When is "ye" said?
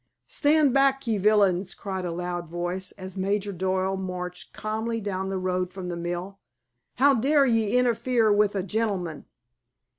1.05-1.19, 7.45-7.77